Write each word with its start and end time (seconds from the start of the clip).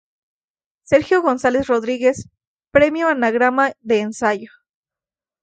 Sergio 0.81 1.21
González 1.21 1.67
Rodríguez, 1.67 2.27
Premio 2.71 3.07
Anagrama 3.07 3.73
de 3.81 3.99
Ensayo. 3.99 4.49